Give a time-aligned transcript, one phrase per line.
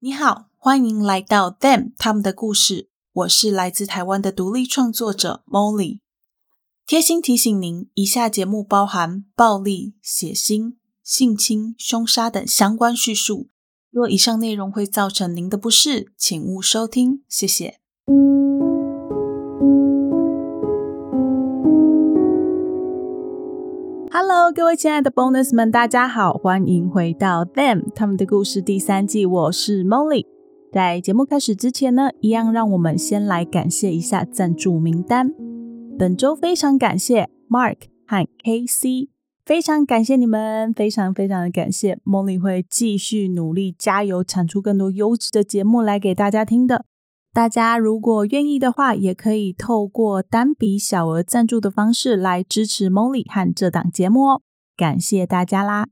[0.00, 2.88] 你好，欢迎来到 Them 他们的故事。
[3.12, 5.98] 我是来自台湾的独立创作者 Molly。
[6.86, 13.48] 贴心提醒您，以下节目包含暴力、血腥、性侵、凶杀等相关叙述。
[13.90, 17.24] 若以上内容会造成您的不适，请勿收听。
[17.28, 17.80] 谢谢。
[24.54, 29.26] 各位亲爱的 Bonus 们，大家好，欢迎回到 Them 他们的故事第三季。
[29.26, 30.24] 我是 Molly。
[30.72, 35.30] 在节目开始之前呢，一样让我们先来感谢一下赞助名单。
[35.98, 37.76] 本周非常感谢 Mark
[38.06, 39.08] 和 KC，
[39.44, 41.98] 非常感谢你们，非常非常的感谢。
[42.06, 46.86] Molly 会继续努力加油，产出更多优质的节目来给大家听的。
[47.38, 54.42] 大家如果愿意的话，也可以透过单笔小额赞助的方式来支持 Molly 和这档节目哦，
[54.76, 55.86] 感谢大家啦！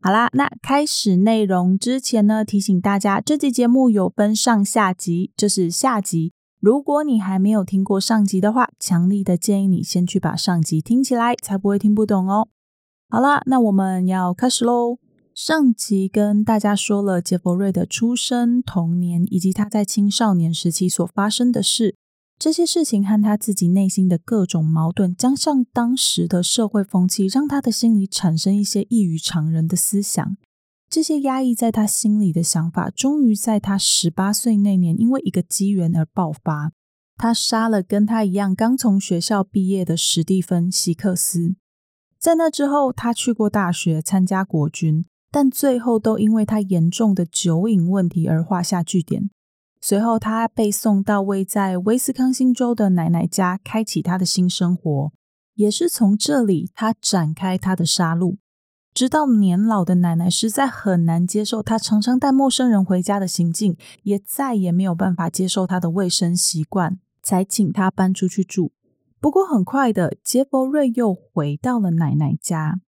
[0.00, 6.32] 好啦，那开始内容之前呢，提醒大家，这集节目有分上下集，这是下集。
[6.60, 12.46] 如果你还没有听过上集的话，强力的建议你先去把上集听起来，才不会听不懂哦。
[13.08, 14.98] 好啦，那我们要开始喽。
[15.34, 21.96] 上集跟大家说了杰佛瑞的出生、童年以及他在青少年时期所发生的事，
[22.38, 30.36] 这些事情和他自己内心的各种矛盾，加上当时的社会风气，让他的心里产生一些异于常人的思想。
[30.90, 36.72] 这些压抑在他心里的想法，终于在他十八岁那年，因为一个机缘而爆发。
[37.16, 41.54] 他杀了跟他一样刚从学校毕业的史蒂芬·希克斯。
[42.18, 45.06] 在那之后，他去过大学，参加国军。
[45.32, 49.30] 但最后都因为他严重的酒瘾问题而画下句点。
[49.80, 55.12] 随后，他被送到位在威斯康星州的奶奶家，开启他的新生活。
[55.54, 58.36] 也是从这里，他展开他的杀戮，
[58.94, 68.72] 直到年老的奶奶实在很难接受他常常带陌生人回家的行径，也再也没有办法接受他的卫生习惯，才请他搬出去住。
[69.18, 72.80] 不过，很快的，杰佛瑞又回到了奶奶家。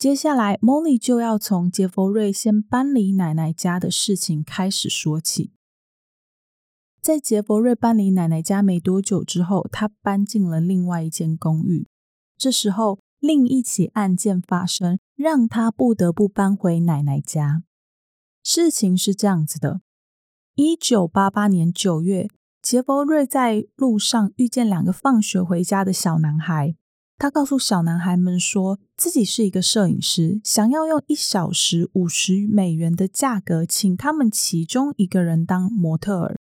[0.00, 5.52] 接下来，Molly 就要从杰佛瑞先搬离奶奶家的事情开始说起。
[7.02, 11.86] 在杰佛瑞搬离奶奶家没多久之后，他搬进了另外一间公寓。
[12.38, 17.62] 这时候，另一起案件发生，让他不得不搬回奶奶家。
[18.42, 19.82] 事情是这样子的：
[20.54, 22.30] 一九八八年九月，
[22.62, 26.74] 杰佛瑞在路上遇见两个放学回家的小男孩。
[27.20, 36.38] 他告诉小男孩们说，自己是一个摄影师，想要用一小时五十美元的价格，请他们其中一个人当模特儿。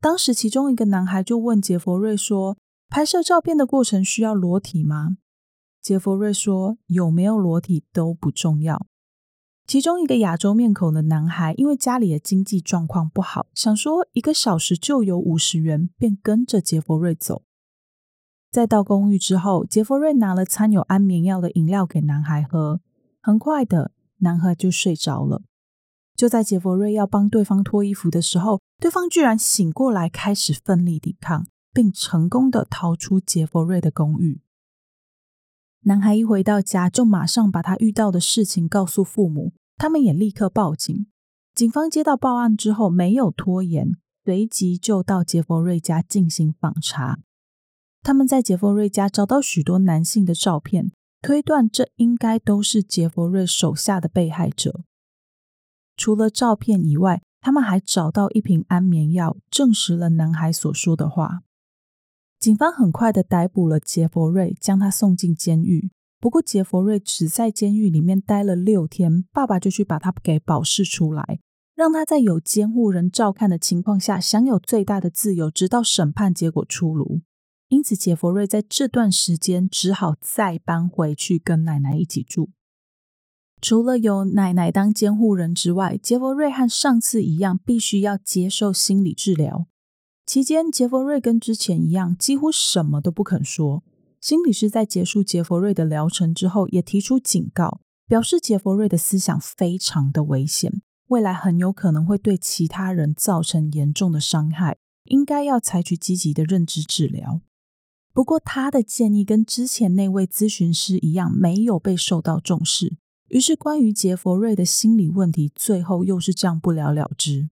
[0.00, 2.56] 当时，其中一个男孩就问杰佛瑞说
[2.88, 5.16] ：“拍摄照片的过程需要裸体吗？”
[5.82, 8.86] 杰佛瑞说：“有没有裸体都不重要。”
[9.66, 17.42] 其中一个亚洲面孔的男孩，因为家里的经济状况不好，想说一个小时就有五十元，便跟着杰佛瑞走。
[18.56, 22.80] 在到公寓之后，杰佛瑞拿了掺有安眠药的饮料给男孩喝。
[23.20, 25.42] 很快的，男孩就睡着了。
[26.14, 34.40] 就在杰佛瑞要帮对方脱衣服的时候，对方居然醒过来，开始奋力抵抗，并成功的逃出杰佛瑞的公寓。
[35.82, 41.06] 男孩一回到家，就马上把他遇到的事情告诉父母，他们也立刻报警。
[41.54, 47.18] 警方接到报案之后，没有拖延，随即就到杰佛瑞家进行访查。
[48.06, 54.84] 他们在杰佛瑞家找到许多男性的照片，推断这应该都是杰佛瑞手下的被害者。
[55.96, 61.40] 除了照片以外，他们还找到一瓶安眠药，证实了男孩所说的话。
[62.38, 65.90] 警方很快的逮捕了杰佛瑞，将他送进监狱。
[66.20, 71.40] 不过，杰佛瑞只在监狱里面待了六天，爸爸就去把他给保释出来，
[71.74, 77.22] 让他在有监护人照看的情况下，享有最大的自由，直到审判结果出炉。
[77.68, 82.50] 因此，杰佛瑞在这段时间只好再搬回去跟奶奶一起住。
[83.60, 89.66] 除了有奶奶当监护人之外，杰佛瑞和上次一样，必须要接受心理治疗。
[90.24, 93.82] 期间，杰佛瑞跟之前一样，几乎什么都不肯说。
[94.20, 107.40] 心理师在结束杰佛瑞的疗程之后，也提出警告，表示杰佛瑞的思想非常的危险，未来很有可能会对其他人造成严重的伤害，应该要采取积极的认知治疗。
[108.16, 112.96] 不过，他的建议跟之前那位咨询师一样，没有被受到重视。
[113.28, 117.50] 于是，关于杰佛瑞的心理问题，最后又是这样不了了之。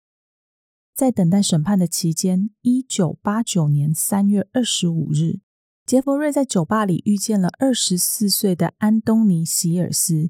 [0.93, 5.39] 在等待审判的期间，一九八九年三月二十五日，
[5.85, 10.29] 杰佛瑞在酒吧里遇见了二十四岁的安东尼·希尔斯。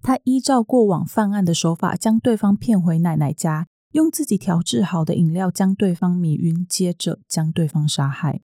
[0.00, 8.40] 他依照过往犯案的手法，将对方骗回奶奶家，用自己调制好的饮料将对方迷晕，接着将对方杀害。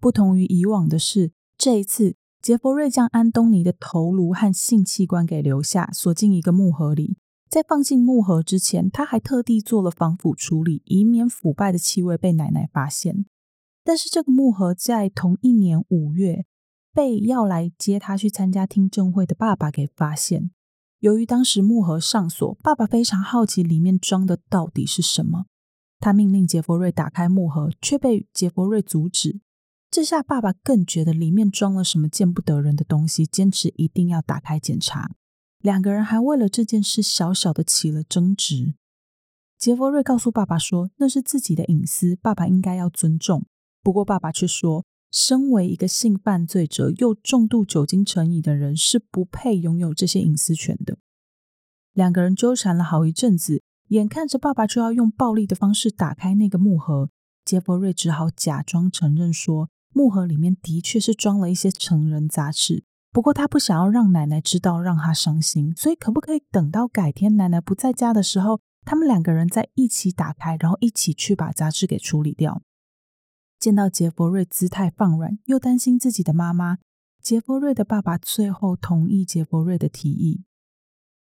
[0.00, 7.18] 不同于以往的是，这一次杰佛瑞将安东尼的头颅和性器官给留下，锁进一个木盒里。
[7.50, 13.26] 在放进木盒之前，他还特地做了防腐处理，以免腐败的气味被奶奶发现。
[13.84, 16.44] 但是这个木盒在同一年五月
[16.94, 20.50] 被要来接他去参加听证会的爸爸给发现。
[21.00, 25.46] 由于当时木盒上锁，爸爸非常好奇里面装的到底是什么。
[25.98, 29.40] 他命令杰佛瑞打开木盒，却被杰佛瑞阻止。
[29.90, 35.10] 这下爸爸更觉得里面装了什么见不得人的东西，坚持一定要打开检查。
[35.58, 38.74] 两个人还为了这件事小小的起了争执。
[39.58, 43.44] 杰佛瑞告诉爸爸说：“那是自己的隐私，爸爸应该要尊重。”
[43.82, 50.98] 不过爸爸却说：“身为一个性犯罪者又重度酒精成瘾的人，是不配拥有这些隐私权的。”
[51.92, 57.10] 两个人纠缠了好一阵子，眼看着爸爸就要用暴力的方式打开那个木盒，
[57.44, 72.62] 杰佛瑞只好假装承认说：“木盒里面的确是装了一些成人杂志。”不过他不想要让奶奶知道，让她伤心，所以可不可以等到改天奶奶不在家的时候，他们两个人再一起打开，然后一起去把杂志给处理掉？
[73.58, 76.78] 见到杰佛瑞姿态放软，又担心自己的妈妈，
[77.20, 80.44] 杰佛瑞的爸爸最后同意杰佛瑞的提议。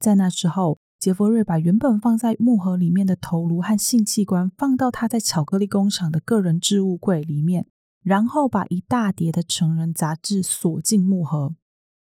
[0.01, 7.67] 在那之后，杰佛瑞把原本放在木盒里面的头颅和性器官放到他在巧克力工厂的个人置物柜里面，
[8.05, 11.57] 然后把一大叠的成人杂志锁进木盒。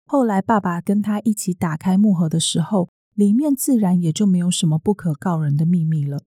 [0.05, 6.23] 后来，爸爸跟他一起打开木盒的时候，里面自然也就没有什么不可告人的秘密了。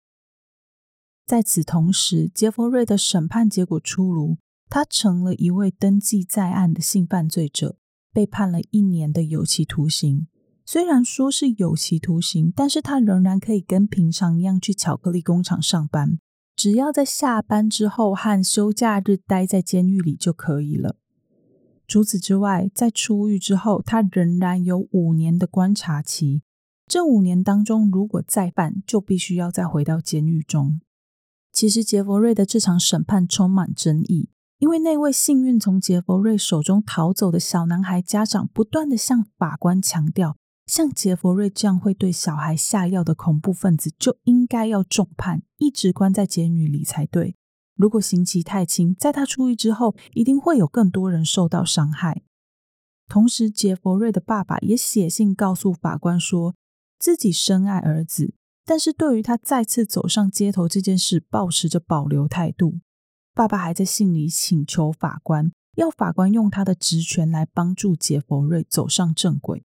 [1.25, 4.37] 在此同时，杰弗瑞的审判结果出炉，
[4.67, 7.77] 他成了一位登记在案的性犯罪者，
[8.11, 10.27] 被判了一年的有期徒刑。
[10.65, 16.19] 虽然说是有期徒刑，但是他仍然可以跟平常一样去巧克力工厂上班，
[16.61, 20.95] 只要在下班之后和休假日待在监狱里就可以了。
[21.87, 26.43] 除此之外，在出狱之后，他仍然有五年的观察期。
[26.87, 30.79] 这五年当中，如果再犯，就必须要再回到监狱中。
[31.51, 34.29] 其实，杰佛瑞的这场审判充满争议，
[34.59, 47.35] 因为那位幸运从杰佛瑞手中逃走的小男孩家长不断地向法官强调，像杰佛瑞这样会对小孩下药的恐怖分子，就应该要重判，一直关在监狱里才对。
[47.75, 52.21] 如果刑期太轻，在他出狱之后，一定会有更多人受到伤害。
[53.07, 56.55] 同时，杰佛瑞的爸爸也写信告诉法官说，
[56.97, 58.35] 自己深爱儿子，
[58.65, 62.79] 但是对于他再次走上街头这件事，抱持着保留态度。
[63.33, 69.65] 爸爸还在信里请求法官，要法官用他的职权来帮助杰佛瑞走上正轨。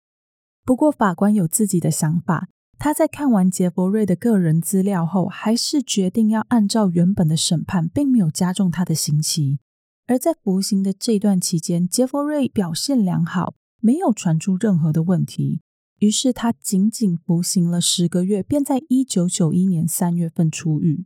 [0.65, 2.49] 不过，法官有自己的想法。
[2.79, 9.59] 他在看完杰佛瑞的个人资料后，还是决定要按照原本的审判，并没有加重他的刑期。
[10.07, 15.61] 而在服刑的这段期间，杰佛瑞表现良好，没有传出任何的问题。
[15.99, 21.05] 于是他仅仅服刑了十个月，便在一九九一年三月份出狱。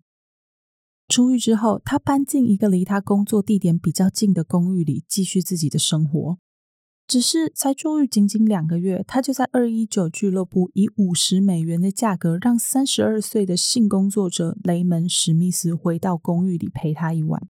[1.09, 6.39] 出狱之后，他搬进一个离他工作地点比较近的公寓里，继续自己的生活。
[7.07, 17.47] 只是才出狱仅仅两个月，他就在二一九俱乐部以五十美元的价格，让三十二岁的性工作者雷蒙·史密斯回到公寓里陪他一晚。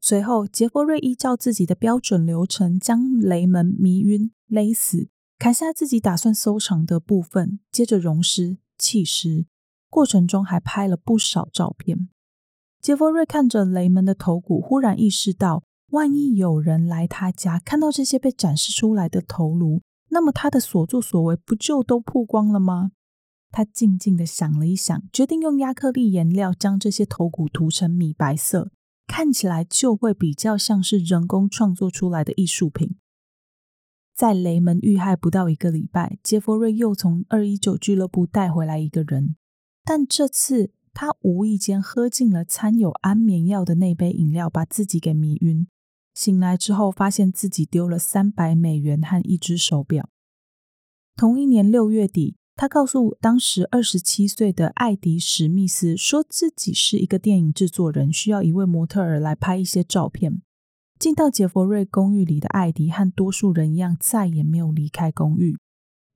[0.00, 9.44] 随后，杰佛瑞依照自己的标准流程，将雷蒙迷晕、勒死，砍下自己打算收藏的部分，接着溶尸、弃尸，
[9.90, 12.08] 过程中还拍了不少照片。
[12.80, 15.64] 杰佛瑞看着雷蒙的头骨，忽然意识到。
[15.90, 22.92] 万一有人来他家看到这些被展示出来的头颅，那么他的所作所为不就都曝光了吗？
[23.50, 28.70] 他静静地想了一想，决定用亚克力颜料将这些头骨涂成米白色，
[29.08, 32.96] 看起来就会比较像是人工创作出来的艺术品。
[34.14, 39.34] 在雷蒙遇害不到一个礼拜，杰佛瑞又从二一九俱乐部带回来一个人，
[39.84, 45.66] 但这次他无意间喝进了掺有安眠药的那杯饮料，把自己给迷晕。
[46.14, 50.08] 醒来之后，发现自己丢了三百美元和一只手表。
[51.16, 60.42] 同一年六月底，他告诉当时二十七岁的艾迪·史密斯，说自己是一个电影制作人，需要一位模特儿来拍一些照片。
[60.98, 65.56] 进到杰佛瑞公寓里的艾迪，和多数人一样，再也没有离开公寓。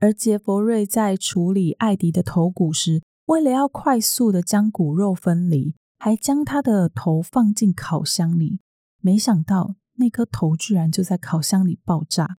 [0.01, 8.61] 而杰佛瑞在处理艾迪的头骨时，为了要快速的将骨肉分离，还将他的头放进烤箱里。
[9.01, 9.77] 没想到。
[9.97, 12.39] 那颗头居然就在烤箱里爆炸。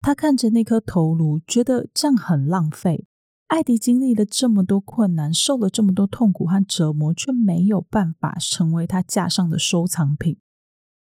[0.00, 3.06] 他看着那颗头颅，觉得这样很浪费。
[3.48, 10.38] 艾迪经历了这么多困难，受了这么多痛苦和折磨，却没有办法成为他架上的收藏品。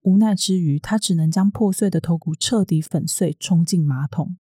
[0.02, 4.38] 无奈之余，他只能将破碎的头骨彻底粉碎，冲进马桶。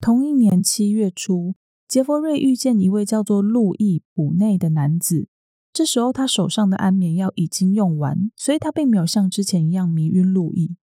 [0.00, 1.54] 同一年七月初，
[1.86, 5.28] 杰弗瑞遇见一位叫做路易·普内的男子。
[5.72, 10.76] 这时候，他手上的安眠药已经用完，所以他并没有像之前一样迷晕路易。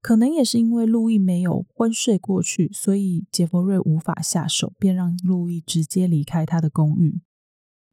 [0.00, 7.20] 可能也是因为路易没有昏睡过去，所以杰佛瑞无法下手，便让路易直接离开他的公寓。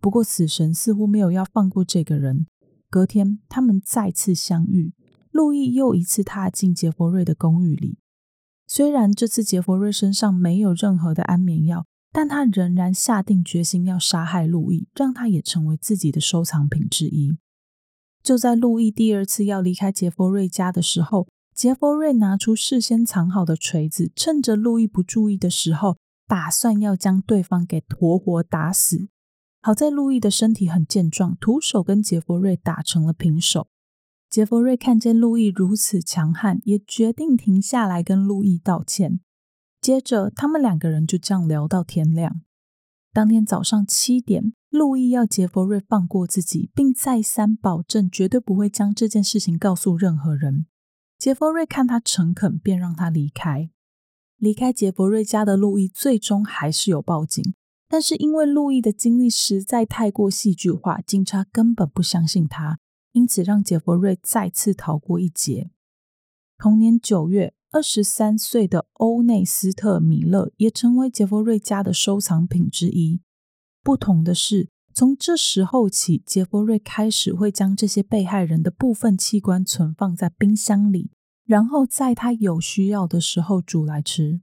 [0.01, 2.47] 不过，死神似乎没有要放过这个人。
[2.89, 4.93] 隔天，他们再次相遇，
[5.29, 7.99] 路易又一次踏进杰佛瑞的公寓里。
[8.65, 17.37] 虽然这次杰佛瑞身上没有任何的安眠药，但他仍然下定决心要杀害路易，让他也成为自己的收藏品之一。
[18.21, 25.97] 就在路易第二次要离开杰佛瑞家的时候，杰佛瑞拿出事先藏好的锤子，趁着路易不注意的时候，
[26.27, 29.07] 打算要将对方给活活打死。
[29.61, 33.67] 好在路易的身体很健壮，徒手跟杰佛瑞打成了平手。
[34.29, 39.19] 杰佛瑞看见路易如此强悍，也决定停下来跟路易道歉。
[39.89, 42.41] 接着，他们两个人就这样聊到天亮。
[43.11, 50.67] 当天早上七点，路易要杰弗瑞放过自己，并再三保证绝对不会将这件事情告诉任何人。
[51.17, 53.71] 杰弗瑞看他诚恳，便让他离开。
[54.37, 57.55] 离开杰弗瑞家的路易最终还是有报警，
[57.87, 62.77] 但是因为路易的经历实在太过戏剧化，警察根本不相信他，
[63.13, 65.71] 因此让杰弗瑞再次逃过一劫。
[66.59, 73.21] 同年九月，二十三岁的欧内斯特·米勒也成为杰弗瑞家的收藏品之一。
[73.83, 81.11] 不同的是，从这时候起，杰弗瑞开始会将这些被害人的部分器官存放在冰箱里，
[81.45, 84.41] 然后在他有需要的时候煮来吃。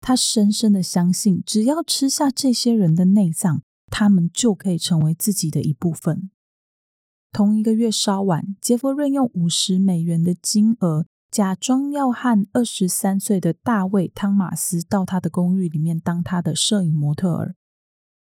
[0.00, 6.30] 他深深的相信，只要吃下这些人的内脏，他们就可以成为自己的一部分。
[7.32, 17.54] 同一个月稍晚，杰弗瑞用五十美元的金额，假装要和二十三岁的大卫·汤马斯到他的公寓里面当他的摄影模特儿。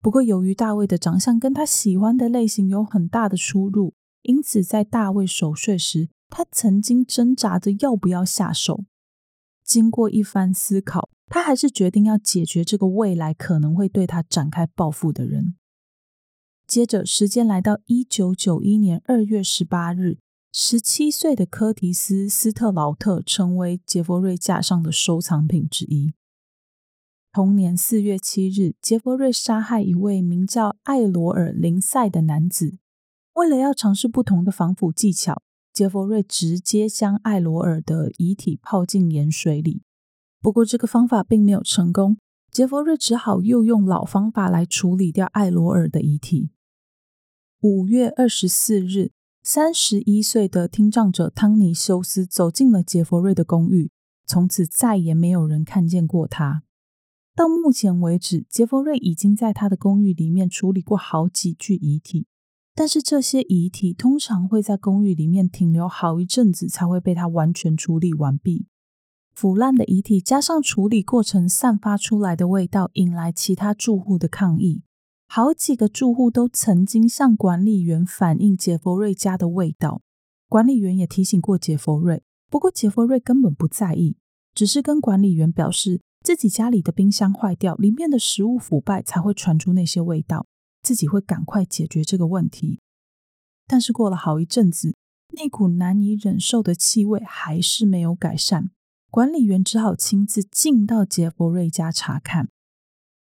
[0.01, 3.93] 不过，由于大卫的长相跟他喜欢的类型有很大的出入，
[4.23, 8.85] 因此在大卫熟睡时，他曾经挣扎着要不要下手。
[9.63, 15.55] 经过一番思考，他还是决定要解决这个未来可能会对他展开报复的人。
[16.67, 20.19] 接着，时间来到一九九一年二月十八日，
[20.57, 26.13] 十七岁的柯提斯·斯特劳特成为杰佛瑞架上的收藏品之一。
[27.33, 32.77] 同年四月七日，杰佛瑞杀害一位名叫艾罗尔·林赛的男子。
[33.33, 35.41] 为了要尝试不同的防腐技巧，
[35.73, 39.81] 杰佛瑞直接将艾罗尔的遗体泡进盐水里。
[40.39, 42.17] 不过，这个方法并没有成功，
[42.49, 46.51] 杰佛瑞只好又用老方法来处理掉艾罗尔的遗体。
[47.59, 49.11] 五月二十四日，
[49.47, 53.91] 三十一岁的听障者汤尼修斯走进了杰佛瑞的公寓，
[54.25, 56.63] 从此再也没有人看见过他。
[57.35, 62.25] 到目前为止，杰佛瑞已经在他的公寓里面处理过好几具遗体，
[62.73, 68.65] 但是这些遗体通常会在公寓里面停留好一阵子，才会被他完全处理完毕。
[69.31, 74.81] 腐烂的遗体加上处理过程散发出来的味道，引来其他住户的抗议。
[75.27, 80.01] 好几个住户都曾经向管理员反映杰佛瑞家的味道，
[80.47, 84.17] 管理员也提醒过杰佛瑞，不过杰佛瑞根本不在意，
[84.53, 86.01] 只是跟管理员表示。
[86.23, 90.47] 自己家里的冰箱坏掉，里面的食物腐败，才会传出那些味道。
[90.81, 92.79] 自己会赶快解决这个问题。
[93.67, 94.95] 但是过了好一阵子，
[95.33, 98.71] 那股难以忍受的气味还是没有改善。
[99.11, 102.49] 管理员只好亲自进到杰佛瑞家查看。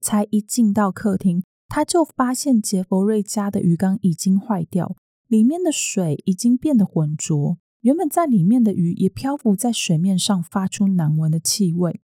[0.01, 4.97] 才一进到客厅，他就发现杰佛瑞家的鱼缸已经坏掉，
[5.27, 12.01] 里面的水已经变得浑浊，原本在里面的鱼也漂浮在水面上，发出难闻的气味。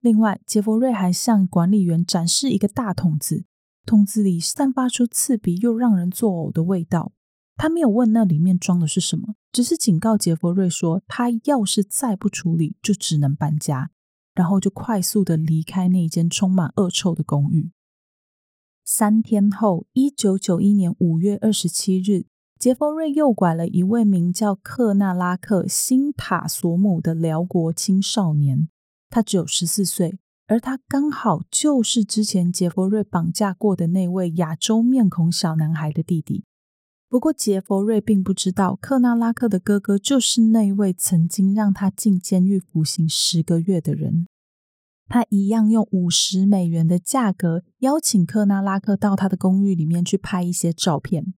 [0.00, 3.44] 另外，杰佛瑞还向管理员展示一个大桶子，
[3.84, 7.12] 桶子里散发出刺鼻又让人作呕的味道。
[7.56, 13.90] 他没有问那里面装的是什么，只是警告杰佛瑞说，他要是再不处理，就只能搬家，
[14.34, 17.70] 然后就快速的离开那间充满恶臭的公寓。
[18.84, 22.26] 三天后，一九九一年五月二十七日，
[22.58, 28.68] 杰佛瑞诱拐了一位名叫克纳拉克·辛塔索姆的寮国青少年。
[29.08, 36.44] 他只有十四岁，而他刚好就是之前杰佛瑞绑架过的那位亚洲面孔小男孩的弟弟。
[37.08, 44.26] 不过，杰佛瑞并不知道克纳拉克的哥哥就是那位曾经让他进监狱服刑十个月的人。
[45.12, 51.34] 他一样用五十美元的价格邀请克纳拉克到他的公寓里面去拍一些照片。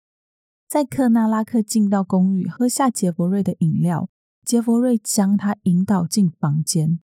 [0.70, 4.10] 在克纳拉克进到公寓，喝下杰佛瑞的饮料，
[4.46, 7.00] 杰佛瑞将他引导进房间。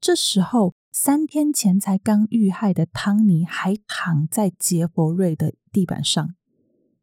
[0.00, 6.34] 这时候，三天前才刚遇害的汤尼还躺在杰佛瑞的地板上。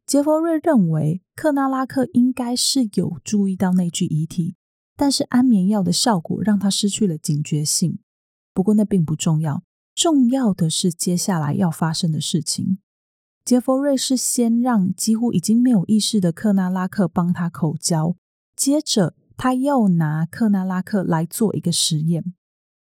[0.08, 4.56] 杰佛瑞认为克纳拉克应该是有注意到那具遗体，
[4.98, 8.00] 但是安眠药的效果让他失去了警觉性。
[8.53, 9.63] 不过那并不重要，
[9.96, 12.79] 重要的是接下来要发生的事情。
[13.43, 18.15] 杰佛瑞是先让几乎已经没有意识的克纳拉克帮他口交，
[18.55, 22.34] 接着他又拿克纳拉克来做一个实验。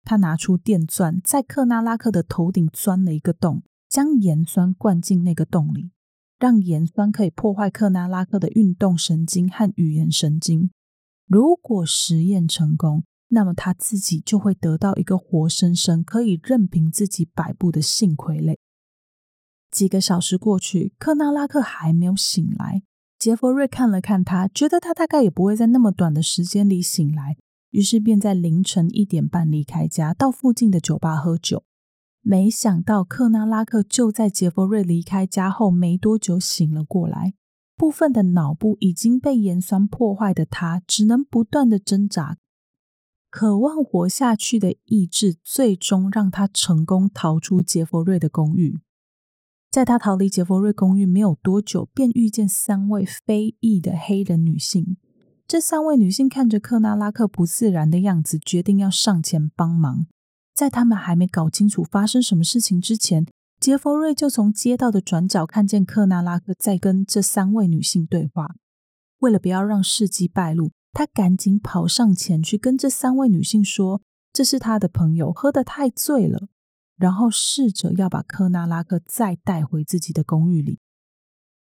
[0.03, 5.89] 他拿出电钻，在克纳拉克的头顶钻了一个洞，将盐酸灌进那个洞里，
[6.37, 10.69] 让盐酸可以破坏克纳拉克的运动神经和语言神经。
[11.25, 18.55] 如果实验成功，那么他自己就会得到一个活生生可以任凭自己摆布的性傀儡。
[19.71, 22.83] 几个小时过去，克纳拉克还没有醒来。
[23.17, 27.37] 杰佛瑞看了看他，觉得他大概也不会在那么短的时间里醒来。
[27.71, 31.63] 于是便在凌晨一点半离开家，到附近的酒吧喝酒。
[32.21, 37.33] 没想到克纳拉克就在杰佛瑞离开家后没多久醒了过来。
[37.75, 42.37] 部分的脑部已经被盐酸破坏的他，只能不断的挣扎，
[43.35, 48.79] 渴望活下去的意志，最终让他成功逃出杰佛瑞的公寓。
[49.69, 54.95] 在他逃离杰佛瑞公寓没有多久，便遇见三位非裔的黑人女性。
[55.45, 60.07] 这三位女性看着克纳拉克不自然的样子，决定要上前帮忙。
[60.53, 63.25] 在他们还没搞清楚发生什么事情之前，
[63.59, 68.55] 杰佛瑞就从街道的转角看见克纳拉克在跟这三位女性对话。
[69.19, 74.01] 为了不要让事迹败露，他赶紧跑上前去跟这三位女性说
[74.33, 76.47] ：“这是他的朋友，喝得太醉了。”
[76.97, 80.79] 然后试着要把克纳拉克再带回自己的公寓里。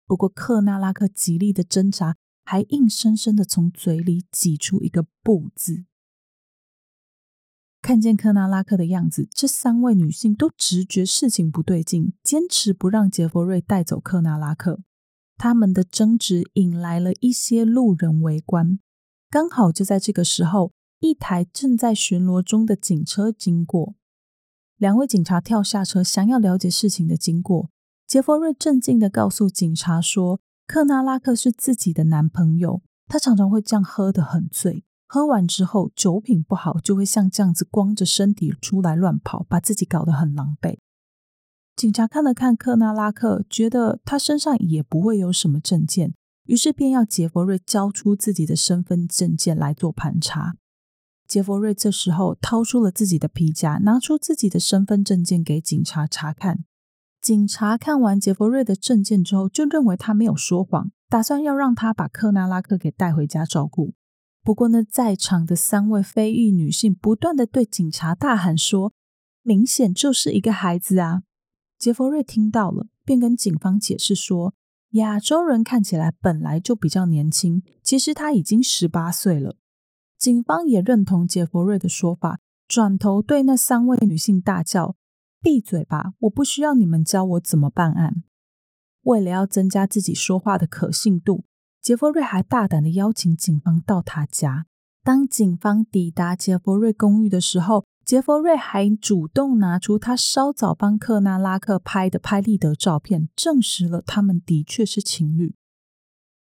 [0.05, 2.17] 不过，克纳拉克极力的挣扎。
[2.43, 5.85] 还硬生生的从嘴里挤出一个“不”字。
[7.81, 14.81] 看见克纳拉克的样子，这三位女性都直觉事情不对劲，坚持不让杰佛瑞带走克纳拉克。
[15.37, 18.79] 他们的争执引来了一些路人围观。
[19.31, 23.95] 刚好就在这个时候，一台正在巡逻中的警车经过，
[24.75, 27.69] 两位警察跳下车，想要了解事情的经过。
[28.05, 40.77] 杰佛瑞镇静的告诉警察说，克纳拉克是自己的男朋友，他常常会这样喝得很醉，喝完之后酒品不好，就会像这样子光着身体出来乱跑，把自己搞得很狼狈。
[41.77, 46.15] 警察看了看克纳拉克，觉得他身上也不会有什么证件，
[46.51, 50.57] 于是便要杰佛瑞交出自己的身份证件来做盘查。
[51.25, 56.65] 杰佛瑞这时候掏出了自己的皮夹，拿出自己的身份证件给警察查看。
[57.21, 63.93] 警察看完杰佛瑞的证件之后，就认为他没有说谎，打算要让他把克纳拉克给带回家照顾。
[64.43, 68.91] 不过呢，在场的三位非裔女性不断地对警察大喊说
[69.41, 71.21] ：“明显就是一个孩子啊！”
[71.79, 74.53] 杰佛瑞听到了，便跟警方解释说
[74.91, 79.57] ：“亚洲人看起来本来就比较年轻，其实他已经十八岁了。”
[80.17, 84.95] 警方也认同杰佛瑞的说法，转头对那三位女性大叫。
[85.41, 86.13] 闭嘴吧！
[86.19, 88.21] 我不需要你们教我怎么办案。
[89.01, 91.45] 为了要增加自己说话的可信度，
[91.81, 94.67] 杰佛瑞还大胆地邀请警方到他家。
[95.03, 105.55] 当警方抵达杰佛瑞公寓的时候，杰佛瑞还主动拿出他稍早帮克纳拉克拍的拍立得照片，证实了他们的确是情侣。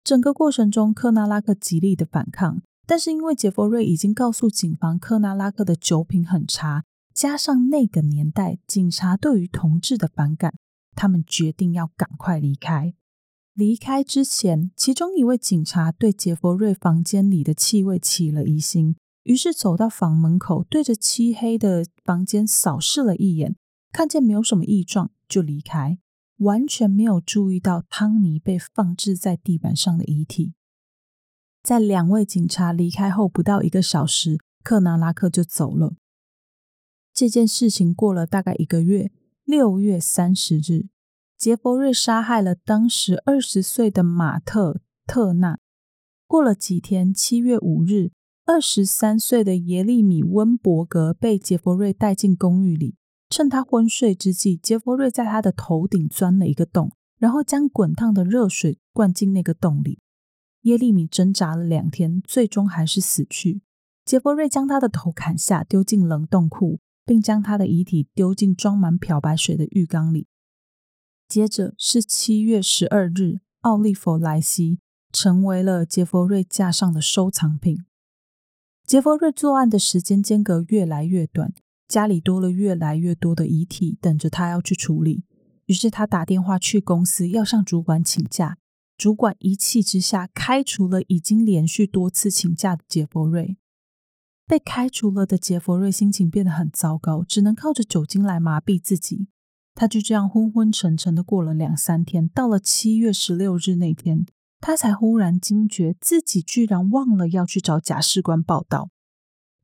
[0.02, 6.84] 整个过程中，克纳拉克极力的反抗，但是因为杰佛瑞已经告诉警方，克纳拉克的酒品很差。
[7.14, 10.52] 加上那个年代警察对于同志的反感，
[10.96, 12.92] 他们决定要赶快离开。
[13.54, 23.56] 离开之前，其中一位警察对杰佛瑞房间里的气味起了疑心，于是走到房门口，对着漆黑的房间扫视了一眼，
[23.92, 25.98] 看见没有什么异状，就离开，
[26.38, 30.54] 完全没有注意到汤尼被放置在地板上的遗体。
[31.62, 35.94] 在两位警察离开后不到一个小时，克纳拉克就走了。
[37.12, 39.10] 这件事情过了大概一个月，
[39.44, 40.88] 六月三十日，
[41.38, 44.72] 杰弗瑞杀害了当时二十岁的马特·
[45.06, 45.58] 特纳。
[46.26, 48.10] 过了几天，七月五日，
[48.46, 52.96] 二十三岁的耶利米·温伯格被杰佛瑞带进公寓里，
[53.28, 60.00] 趁他昏睡之际，杰佛瑞在他的头顶钻了一个洞，然后将滚烫的热水灌进那个洞里。
[60.62, 63.62] 耶利米挣扎了两天，最终还是死去。
[64.04, 66.80] 杰佛瑞将他的头砍下，丢进冷冻库。
[67.06, 70.26] 并将他的遗体丢进装满漂白水的浴缸里。
[71.28, 74.78] 接着是七月十二日，奥利弗莱西
[75.12, 77.84] 成为了杰佛瑞架上的收藏品。
[78.86, 81.54] 杰佛瑞作案的时间间隔越来越短，
[81.88, 85.24] 家里多了越来越多的遗体等着他要去处理。
[85.64, 88.58] 于是他打电话去公司，要向主管请假。
[88.98, 93.56] 主管一气之下开除了已经连续多次请假的杰佛瑞。
[94.46, 99.28] 被开除了的杰佛瑞心情变得很糟糕，只能靠着酒精来麻痹自己。
[99.74, 102.28] 他就这样昏昏沉沉的过了两三天。
[102.28, 104.26] 到了七月十六日那天，
[104.66, 108.88] 他才忽然惊觉自己居然忘了要去找贾士官报到。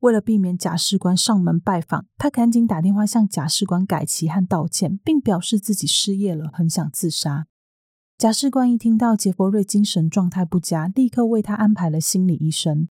[0.01, 7.47] 为了避免贾士官上门拜访，他赶紧打电话向贾士官改期和道歉，并表示自己失业了，很想自杀。
[8.15, 12.87] 贾士官一听到杰佛瑞精神状态不佳，立刻为他安排了心理医生。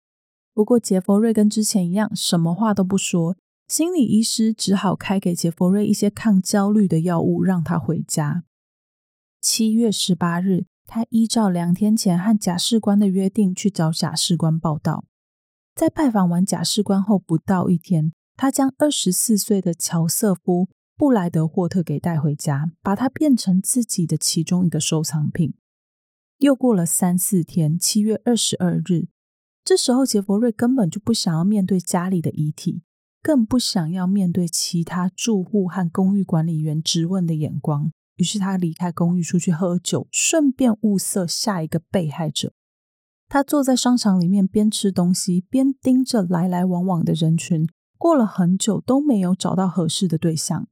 [0.53, 3.35] 不过杰佛瑞跟之前一样，什么话都不说，
[3.67, 8.43] 心理医师只好开给杰佛瑞一些抗焦虑的药物，让他回家。
[9.41, 15.05] 七月十八日，他依照两天前和假士官的约定去找假士官报到。
[15.73, 25.53] 在拜访完假士官后不到一天，他将二十四岁的乔瑟夫·布莱德霍特给带回家，把他变成自己的其中一个收藏品。
[26.37, 29.07] 又过了三四天，七月二十二日，
[29.63, 32.83] 这时候杰佛瑞根本就不想要面对家里的遗体，
[33.21, 42.53] 更不想要面对其他住户和公寓管理员质问的眼光，于是他离开公寓出去喝酒，顺便物色下一个被害者。
[43.27, 50.67] 他坐在商场里面，边吃东西边盯着来来往往的人群，过了很久都没有找到合适的对象。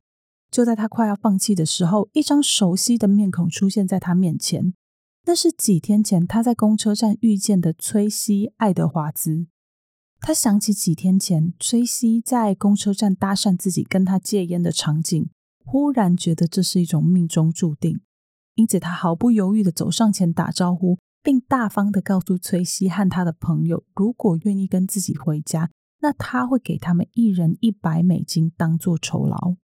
[0.51, 4.73] 就在他快要放弃的时候，一张熟悉的面孔出现在他面前。
[5.25, 9.47] 那是几天前他在公车站遇见的崔西·爱德华兹。
[10.19, 15.29] 他想起几天前崔西在公车站搭讪自己，跟他戒烟的场景，
[15.65, 18.01] 忽然觉得这是一种命中注定，
[18.55, 20.97] 因此他毫不犹豫地走上前打招呼。
[21.25, 25.71] 并大方地告诉崔西和他的朋友，如果愿意跟自己回家，
[26.01, 29.55] 那他会给他们一人一百美金当做酬劳。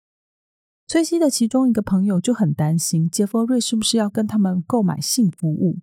[0.86, 5.80] 崔西的其中一个朋友就很担心杰佛瑞是不是要跟他们购买性服务。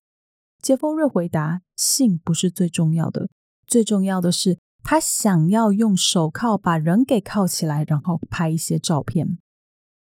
[0.61, 3.27] 杰佛瑞回答：性不是最重要的，
[3.67, 9.37] 最重要的是他想要用手铐把人给铐起来，然后拍一些照片。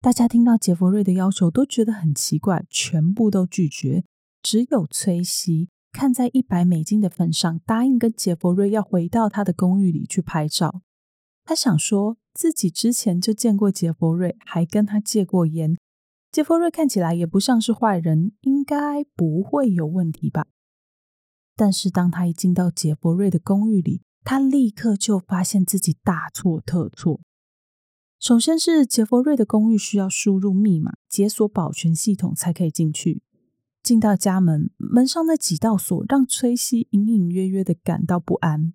[0.05, 4.03] 大家听到杰佛瑞的要求都觉得很奇怪，全部都拒绝。
[4.43, 10.81] 只有崔西看在一百美金的份上，答应跟杰佛瑞要回到他的公寓里去拍照。
[11.43, 15.75] 他想说自己之前就见过杰佛瑞，还跟他戒过烟。
[16.31, 20.45] 杰佛瑞看起来也不像是坏人，应该不会有问题吧？
[21.55, 27.21] 但是当他一进到杰佛瑞的公寓里，他立刻就发现自己大错特错。
[28.25, 33.21] 首先是杰佛瑞的公寓需要输入密码，解锁保全系统才可以进去。
[33.83, 38.73] 进到家门，门上那几道锁让崔西隐隐约约的感到不安。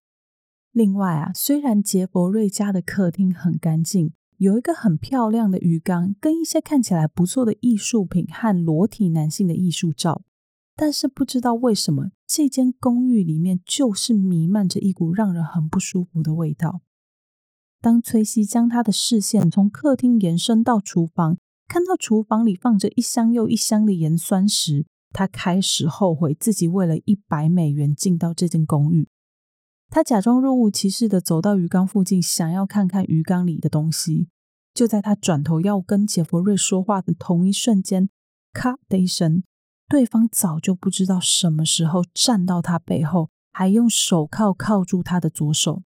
[0.70, 10.22] 另外啊，虽然杰佛瑞家的客厅很干净，有一个很漂亮的鱼缸，跟一些看起来不错的艺术品和裸体男性的艺术照，
[10.76, 16.82] 但是不知道为什么，这间公寓里面就是弥漫着一股让人很不舒服的味道。
[17.80, 29.08] 当崔西将他的视线从客厅延伸到厨房，看到厨房里放着一箱又一箱的盐酸时，他开始后悔自己为了一百美元进到这间公寓。
[29.88, 34.28] 他假装若无其事的走到鱼缸附近，想要看看鱼缸里的东西。
[34.72, 38.08] 就在他转头要跟杰弗瑞说话的同一瞬间，
[38.52, 39.42] 咔的一声，
[39.88, 45.82] 对方早就不知道什么时候站到他背后，还用手铐铐住他的左手。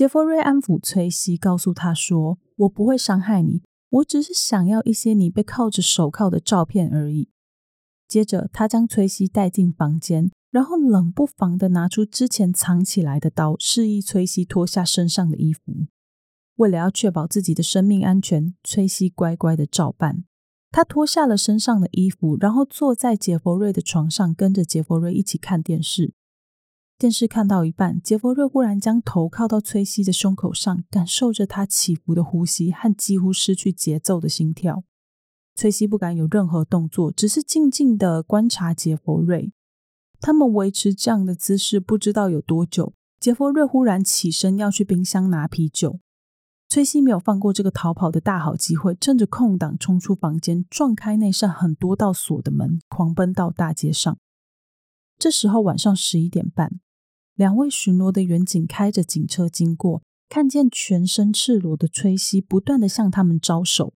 [0.00, 3.60] 杰佛瑞安抚崔西，告诉他说：“我不会伤害你，
[3.90, 7.28] 我只是想要一些你被铐着手铐的照片而已。”
[8.08, 15.60] 接着，他将崔西带进房间，然后冷不防地拿出之前藏起来的刀，示意崔西脱下身上的衣服。
[16.56, 20.24] 为了要确保自己的生命安全，崔西乖乖的照办。
[20.70, 26.14] 他脱下了身上的衣服，然后坐在杰佛瑞的床上，跟着杰佛瑞一起看电视。
[27.00, 34.84] 电视看到一半，杰佛瑞忽然将头靠到崔西的胸口上，感受着他起伏的呼吸和几乎失去节奏的心跳。
[35.56, 39.54] 崔西不敢有任何动作，只是静静地观察杰佛瑞。
[40.20, 42.92] 他们维持这样的姿势，不知道有多久。
[43.18, 46.00] 杰佛瑞忽然起身要去冰箱拿啤酒，
[46.68, 54.18] 崔西没有放过这个逃跑的大好机会，趁着空档冲出房间，撞开那扇很多道锁的门，狂奔到大街上。
[55.18, 56.80] 这时候晚上十一点半，
[57.40, 63.94] 两位巡逻的远警开着警车经过，看见全身赤裸的崔西不断的向他们招手。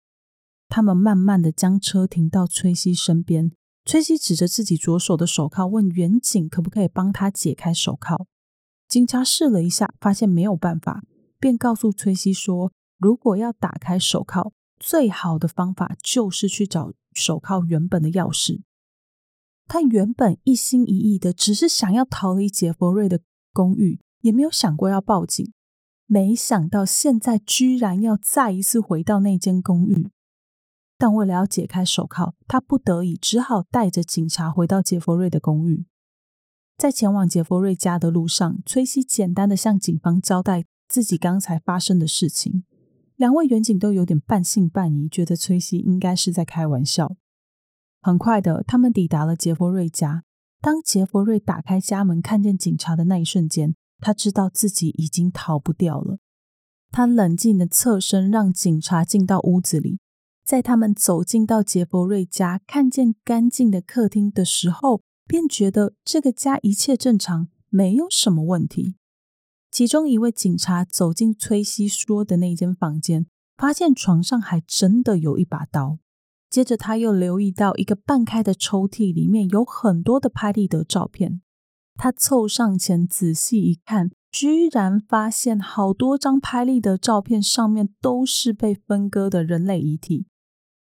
[0.69, 3.51] 他们慢慢的将车停到崔西身边。
[3.83, 8.27] 崔西指着自己左手的手铐，问远警可不可以帮他解开手铐。
[8.87, 11.01] 警察试了一下，发现没有办法，
[11.39, 18.61] 便告诉崔西说：“如果要打开手铐，最好的方法就是去找手铐原本的钥匙。”
[19.67, 23.21] 他原本一心一意的只是想要逃离杰佛瑞的
[23.53, 25.51] 公寓，也没有想过要报警。
[26.07, 30.09] 没想到现在居然要再一次回到那间公寓。
[30.97, 35.85] 但为了要解开手铐，他不得已只好带着警察回到杰佛瑞的公寓。
[36.77, 42.65] 在前往杰佛瑞家的路上，崔西简单的向警方交代自己刚才发生的事情。
[43.15, 47.15] 两位远警都有点半信半疑，觉得崔西应该是在开玩笑。
[48.01, 50.23] 很快的，他们抵达了杰佛瑞家。
[50.61, 56.19] 当杰佛瑞打开家门，看见警察的那一瞬间，他知道自己已经逃不掉了。
[56.91, 59.97] 他冷静的侧身，让警察进到屋子里。
[60.45, 68.95] 在他们走进到杰佛瑞家，看见干净的客厅的时候，便觉得这个家一切正常，没有什么问题。
[69.71, 73.25] 其中一位警察走进崔西说的那间房间，
[73.57, 75.97] 发现床上还真的有一把刀。
[76.51, 81.41] 接着他又留意到一个半开的抽屉里面有很多的拍立得照片。
[81.95, 90.27] 他凑上前仔细一看，居然发现好多张拍立得照片上面都是被分割的人类遗体。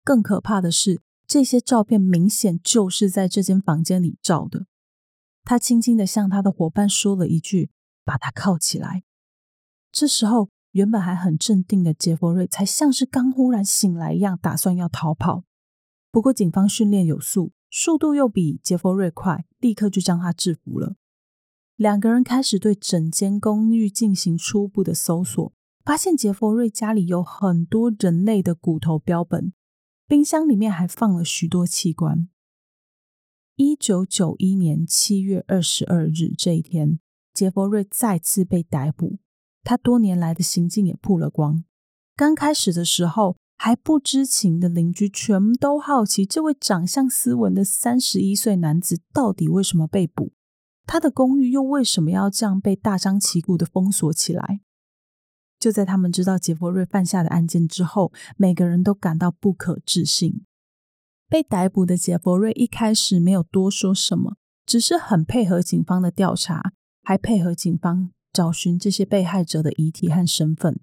[0.06, 4.68] 更可怕的是，这些照片明显就是在这间房间里照的。
[5.44, 7.72] 他轻轻地向他的伙伴说了一句
[8.06, 9.04] ：“把他铐起来。”
[9.92, 15.44] 这时候，原本还很镇定的杰佛瑞才像是刚忽然醒来一样，打算要逃跑。
[16.18, 20.96] 不过，警方训练有素，速度又比杰佛瑞快，立刻就将他制服了。
[21.76, 25.54] 两个人开始对整间公寓进行初步的搜索，
[25.86, 29.54] 发现杰佛瑞家里有很多人类的骨头标本。
[30.08, 32.28] 冰箱里面还放了许多器官。
[33.56, 37.00] 一九九一年七月二十二日这一天，
[37.32, 39.20] 杰佛瑞再次被逮捕，
[39.64, 41.64] 他多年来的行径也曝了光。
[42.16, 50.32] 刚开始的时候，还不知情的邻居全都好奇，这位长相斯文的三十一岁男子到底为什么被捕？
[50.86, 54.62] 他的公寓又为什么要这样被大张旗鼓的封锁起来？
[55.60, 60.46] 就在他们知道杰佛瑞犯下的案件之后，每个人都感到不可置信。
[61.28, 70.80] 被逮捕的杰佛瑞一开始没有多说什么，只是很配合警方的调查，还配合警方找寻这些被害者的遗体和身份。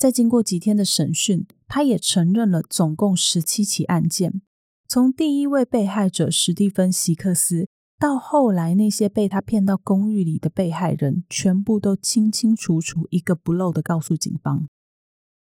[0.00, 4.40] 在经过几天的审讯，他也承认了总共十七起案件，
[4.88, 7.68] 从第一位被害者史蒂芬·席克斯。
[7.98, 14.66] 到后来，那些被他骗到公寓里的被害人，全部都清清楚楚、一个不漏的告诉警方。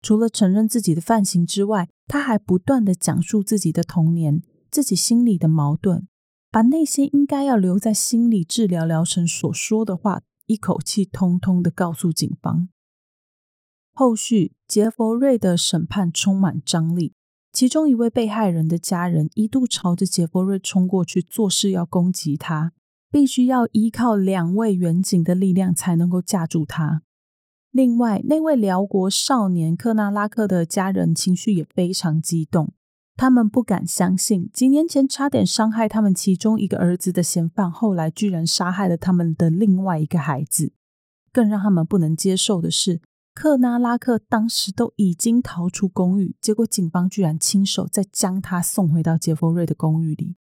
[0.03, 6.07] 除了承认自己的犯行之外，他还不断的讲述自己的童年、自己心里的矛盾，
[6.51, 12.69] 把那些应该要留在心理治疗疗程所说的话，一口气通通的告诉警方。
[13.97, 17.13] 后续，杰佛瑞的审判充满张力。
[17.53, 22.73] 其中一位被害人的家人一度朝着杰佛瑞冲过去，做事要攻击他，
[23.09, 27.03] 必须要依靠两位远警的力量才能够架住他。
[27.71, 32.73] 另外，那位辽国少年克纳拉克的家人情绪也非常激动，
[33.15, 40.73] 他们不敢相信，几年前差点伤害他们其中一个儿子的嫌犯，后来居然杀害了他们的另外一个孩子。
[41.31, 43.01] 更让他们不能接受的是，
[43.35, 50.37] 克拉拉克当时都已经逃出公寓，结果警方居然亲手再将他送回到杰佛瑞的公寓里。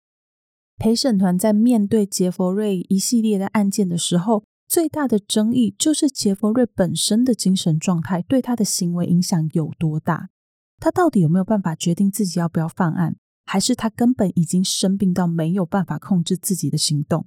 [0.76, 10.30] 陪审团在面对杰佛瑞一系列的案件的时候，最大的争议就是杰佛瑞本身的精神状态对他的行为影响有多大？
[10.78, 17.26] 他到底有没有办法决定自己要不要犯案，还是他根本已经生病到没有办法控制自己的行动？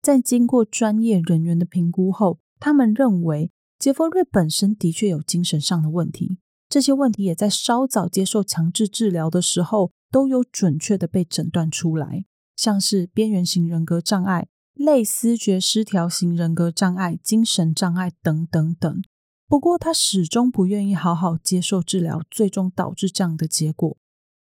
[0.00, 3.52] 在经过专业人员的评估后，他们认为。
[3.80, 6.36] 杰佛瑞本身的确有精神上的问题，
[6.68, 19.02] 这些问题也在稍早接受强制治疗的时候都有准确的被诊断出来，像是边缘型人格障碍、类思觉失调型人格障碍、精神障碍等等等。
[19.48, 23.96] 不过他始终不愿意好好接受治疗，最终导致这样的结果。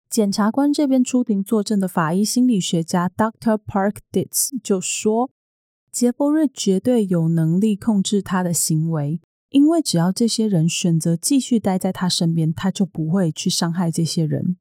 [0.09, 5.31] 检察官这边出庭作证的法医心理学家 Doctor Park Ditz 就说。
[5.93, 14.57] 杰佛瑞绝对有能力控制他的行为，因为只要这些人选择继续待在他身边，他就不会去伤害这些人。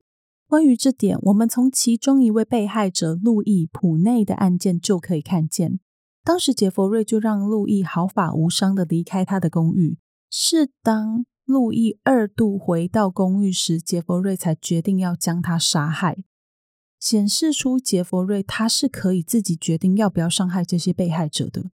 [0.48, 5.80] 关于这点，我们从其中一位被害者路易·普内的案件就可以看见。
[6.24, 10.00] 当时杰佛瑞就让路易毫发无伤地离开他的公寓，
[10.32, 16.18] 是当路易二度回到公寓时，杰佛瑞才决定要将他杀害，
[17.00, 21.72] 显示出杰佛瑞他是可以自己决定要不要伤害这些被害者的。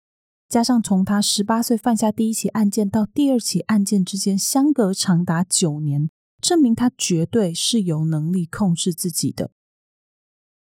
[0.48, 6.10] 加上从他十八岁犯下第一起案件到第二起案件之间相隔长达九年，
[6.42, 9.50] 证明他绝对是有能力控制自己的。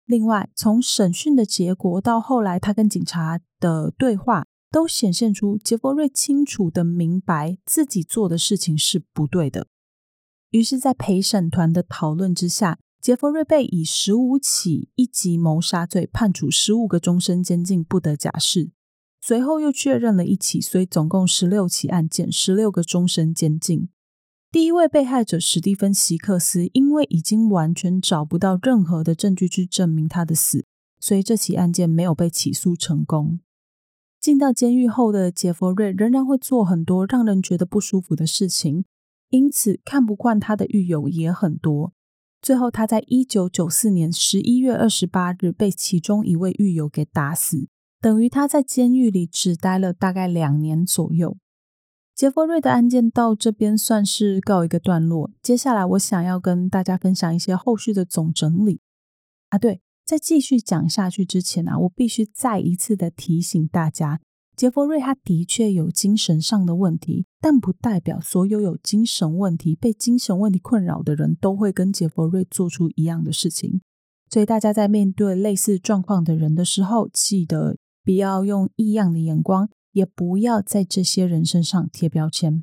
[0.06, 9.66] 另外，从审讯的结果到后来他跟警察的对话，都显现出杰佛瑞清楚的明白自己做的事情是不对的。
[10.50, 18.70] 于是，在陪审团的讨论之下，杰佛瑞被以十五起一级谋杀罪判处十五个终身监禁，不得假释。
[19.20, 23.90] 随后又确认了一起，所以总共十六起案件，十六个终身监禁。
[24.50, 30.64] 第一位被害者史蒂芬·席克斯，因为已经完全找不到任何的证据去证明他的死，
[30.98, 33.40] 所以这起案件没有被起诉成功。
[34.18, 38.86] 进到监狱后的杰佛瑞仍然会做很多让人觉得不舒服的事情，
[39.28, 41.92] 因此看不惯他的狱友也很多。
[42.44, 47.68] 最后，他在一九九四年十一月二十八日被其中一位狱友给打死。
[48.02, 51.38] 等于他在监狱里只待了大概两年左右。
[52.14, 55.30] 杰佛瑞的案件到这边算是告一个段落。
[55.40, 58.82] 接下来，我想要跟大家分享一些后续的总整理。
[59.48, 64.20] 啊，对，在继续讲下去之前啊，我必须再一次的提醒大家，
[64.56, 73.80] 杰佛瑞他的确有精神上的问题，但不代表所有有精神问题、被精神问题困扰的人都会跟杰佛瑞做出一样的事情。
[74.30, 77.76] 所以，大家在面对类似状况的人的时候，记得。
[78.06, 82.62] 不要用异样的眼光，也不要在这些人身上贴标签。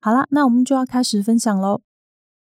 [0.00, 1.82] 好了，那我们就要开始分享喽。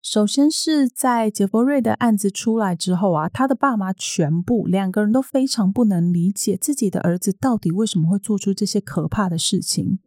[0.05, 9.97] 首先是在杰佛瑞的案子出来之后啊，他的爸妈全部两个人都非常不能理解自己的儿子到底为什么会做出这些可怕的事情。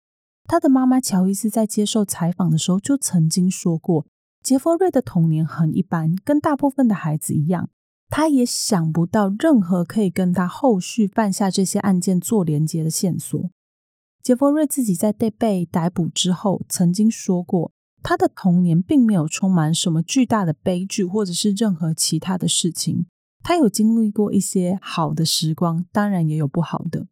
[0.45, 4.07] 他的妈妈乔伊斯在接受采访的时候就曾经说过，
[4.41, 7.69] 杰佛瑞的童年很一般，跟大部分的孩子一样。
[8.09, 13.51] 他也想不到任何可以跟他后续犯下这些案件做连接的线索。
[14.23, 23.07] 杰佛瑞自己在被被逮捕之后曾经说过，他的童年并没有充满什么巨大的悲剧，或者是任何其他的事情。
[23.43, 27.07] 他有经历过一些好的时光，当然也有不好的，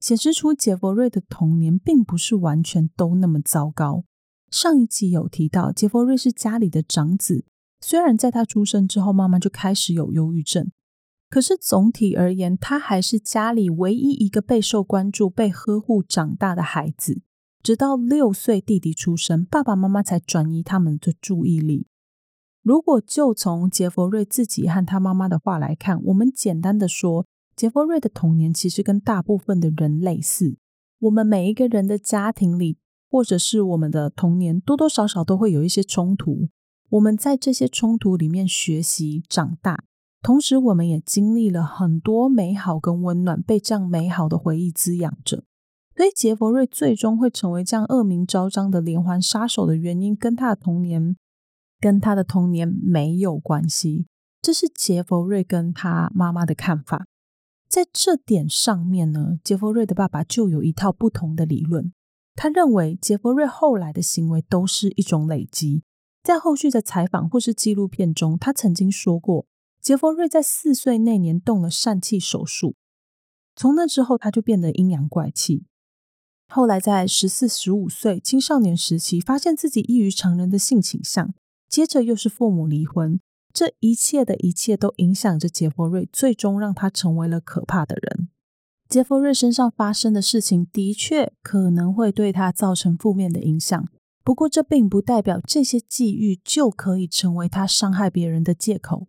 [0.00, 4.04] 显示出杰佛瑞的童年并不是完全都那么糟糕。
[4.50, 7.44] 上一集有提到，杰佛瑞是家里的长子。
[7.80, 10.70] 虽然在他出生之后，妈妈就开始有忧郁症，
[11.30, 17.22] 可是总体而言，他还是家里唯一一个备受关注、被呵护长大的孩子。
[17.68, 21.86] 直到六岁弟弟出生，爸爸妈妈才转移他们的注意力。
[22.62, 30.56] 如果就从杰佛瑞自己和他妈妈的话来看，我们简单的说，杰佛瑞的童年其实跟大部分的人类似。
[31.00, 32.78] 我们每一个人的家庭里，
[33.10, 36.48] 或者是我们的童年，多多少少都会有一些冲突。
[36.88, 39.84] 我们在这些冲突里面学习长大，
[40.22, 45.44] 同时我们也经历了很多美好跟温暖，被这样美好的回忆滋养着。
[45.98, 51.16] 所以杰佛瑞最终会成为这样恶名昭彰的连环杀手的原因，跟他的童年
[51.80, 54.06] 跟他的童年没有关系。
[54.40, 57.08] 这是杰佛瑞跟他妈妈的看法。
[57.68, 61.92] 在这点上面呢，杰佛瑞的爸爸就有一套不同的理论。
[62.36, 65.82] 他认为杰佛瑞后来的行为都是一种累积。
[66.22, 69.46] 在后续的采访或是纪录片中，他曾经说过，
[69.80, 72.76] 杰佛瑞在四岁那年动了疝气手术，
[73.56, 75.64] 从那之后他就变得阴阳怪气。
[76.50, 81.34] 后来在十四、十五岁青少年时期，发现自己异于常人的性倾向，
[81.68, 83.20] 接着又是父母离婚，
[83.52, 88.28] 这一切的一切都影响着杰佛瑞，最终让他成为了可怕的人。
[88.88, 93.86] 杰佛瑞身上发生的事情，的确可能会对他造成负面的影响。
[94.24, 99.06] 不过，这并不代表这些际遇就可以成为他伤害别人的借口。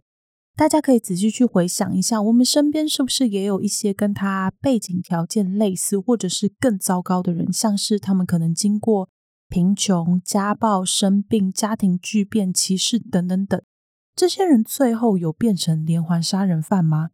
[0.60, 7.50] 大家可以仔细去回想一下，我们身边是不是也有一些跟他背景条件类似，或者是更糟糕的人？
[7.54, 9.08] 像是他们可能经过
[9.48, 13.62] 贫穷、家暴、生病、家庭巨变、歧视等等等。
[14.14, 17.12] 这些人最后有变成连环杀人犯吗？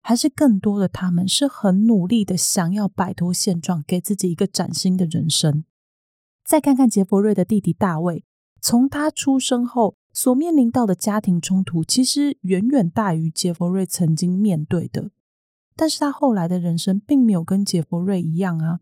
[0.00, 5.64] 还是更多的他们是很努力的想要摆脱现状，给自己一个崭新的人生？
[6.44, 8.24] 再看看杰佛瑞的弟弟大卫，
[8.60, 15.10] 从他出生后所面临到的家庭冲突，其实远远大于杰佛瑞曾经面对的。
[15.74, 18.78] 但是他后来的人生并没有跟杰佛瑞一样啊，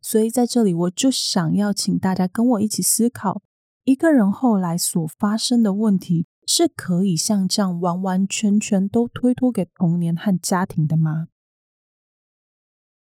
[0.00, 3.42] 所以在这里我就想要请大家跟我一起思考：
[3.82, 11.26] 一个人后来所发生的问题，是可以像这样完完全全都推脱给童年和家庭的吗？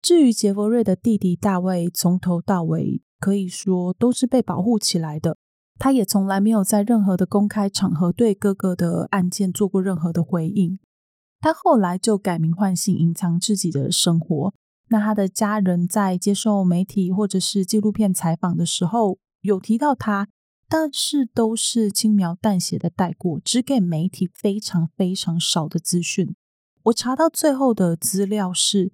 [0.01, 5.37] 至于杰佛瑞的弟弟大卫，从头到尾可以说都是被保护起来的。
[5.79, 10.77] 他也从来没有在任何的公开场合对哥哥的案件做过任何的回应。
[11.39, 14.53] 他后来就改名换姓，隐藏自己的生活。
[14.89, 20.27] 那他的家人在接受媒体或者是纪录片采访的时候，有提到他，
[20.67, 26.35] 但是都是轻描淡写的带过，只给媒体非常非常少的资讯。
[26.83, 28.91] 我查到最后的资料是，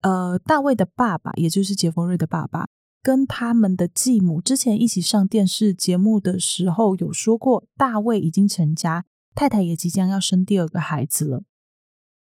[0.00, 2.68] 呃，大卫的爸爸，也就是杰佛瑞的爸爸，
[3.02, 11.42] 跟他们的继母之前一起上电视节目的时候有说过，大卫已经成家，太太也即将要生第二个孩子了。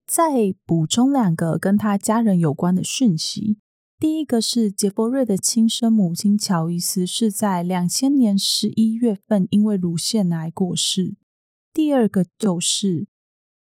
[0.08, 3.60] 再补充两个跟他家人有关的讯息。
[4.00, 11.16] 第一个是杰佛瑞的亲生母亲乔伊斯是在两千年十一月份因为乳腺癌过世。
[11.72, 13.08] 第二个就是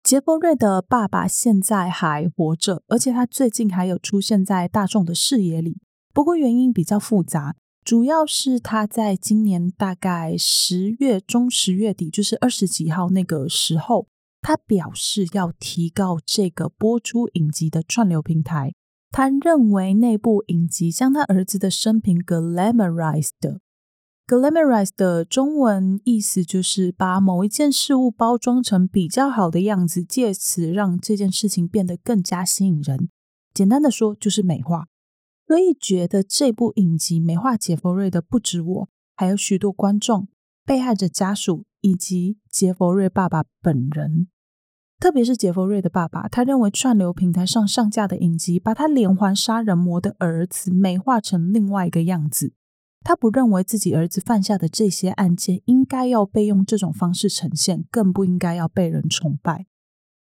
[0.03, 5.78] 杰佛瑞的爸爸现在还活着，而且他最近还有出现在大众的视野里。
[6.16, 14.07] 不过原因比较复杂，主要是他在今年大概十月中、十月底，就是二十几号那个时候。
[14.41, 18.74] 他表示要提高这个播出影集的串流平台。
[19.11, 23.59] 他认为那部影集将他儿子的生平 glamorized。
[24.28, 33.09] glamorized 的中文意思就是把某一件事物包装成比较好的样子，借此让这件事情变得更加吸引人。
[33.53, 34.86] 简单的说，就是美化。
[35.48, 40.28] 所以觉得这部影集美化杰佛瑞的不止我，还有许多观众、
[40.66, 44.28] 被害者家属以及杰佛瑞爸爸本人。
[45.00, 52.54] 特别是杰佛瑞的爸爸，他认为串流平台上上架的影集把他连环杀人魔的儿子美化成另外一个样子。
[53.04, 59.68] 他不认为自己儿子犯下的这些案件应该要被用这种方式呈现，更不应该要被人崇拜。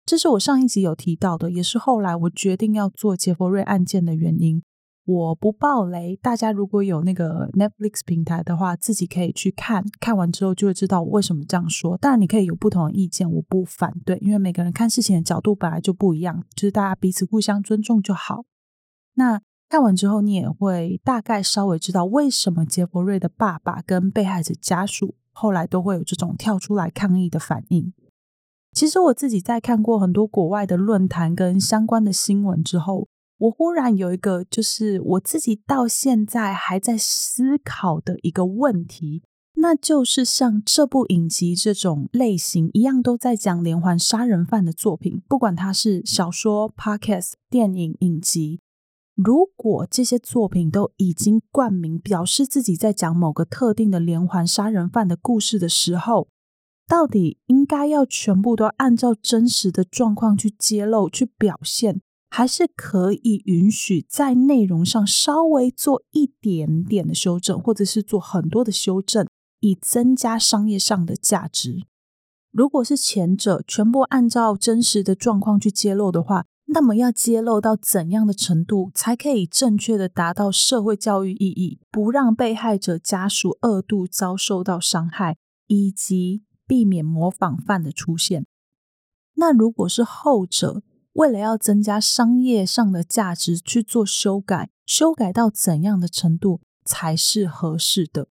[0.06, 4.64] 这是我上一集有提到的，也是后来我决定要做杰佛瑞案件的原因。
[5.12, 11.98] 我不爆雷，大家如果有那个 Netflix 平台的话，自己可以去看，看完之后就会知道我为什么这样说。
[11.98, 18.46] 当然，你可以有不同的意见，我不反对，因为每个人看事情的角度本来就不一样，就是大家彼此互相尊重就好。
[19.16, 27.92] 那看完之后，你也会大概稍微知道为什么杰佛瑞的爸爸跟被害者家属后来都会有这种跳出来抗议的反应。
[28.74, 33.08] 其实我自己在看过很多国外的论坛跟相关的新闻之后。
[33.40, 39.24] 我忽然有一个，就是我自己到现在还在思考的一个问题，
[39.56, 48.60] 那就是像这部影集这种类型一样，都在讲连环杀人犯的作品，不管它是小说、podcast、电影、影集，
[49.16, 56.28] 如果这些作品都已经冠名表示自己在讲某个特定的连环杀人犯的故事的时候，
[56.86, 62.02] 到底应该要全部都按照真实的状况去揭露、去表现？
[62.30, 69.28] 还是可以允许在内容上稍微做一点点的修正，或者是做很多的修正，
[69.60, 71.84] 以增加商业上的价值。
[72.52, 88.46] 如果是前者，全部按照真实的状况去揭露的话，那么要揭露到怎样的程度，才可以正确的达到社会教育意义，不让被害者家属二度遭受到伤害，以及避免模仿犯的出现？
[89.36, 90.84] 那如果是后者，
[91.20, 98.30] 为了要增加商业上的价值去做修改，修改到怎样的程度才是合适的？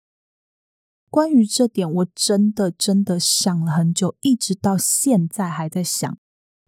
[1.09, 6.17] 关于这点，我真的真的想了很久，一直到现在还在想。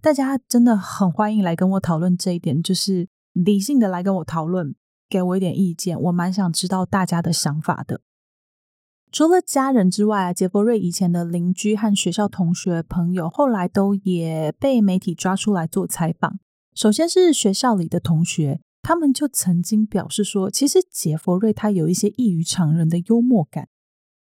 [0.02, 4.74] 大家真的很欢迎来跟我讨论这一点，就是理性的来跟我讨论，
[5.10, 8.00] 给我一点意见，我蛮想知道大家的想法的。
[9.16, 16.38] 除了家人之外，杰佛瑞以前的邻居和学校同学朋友，后来都也被媒体抓出来做采访。
[16.74, 23.70] 首先是学校里的同学，他们就曾经表示说，其实杰佛瑞他有一些异于常人的幽默感。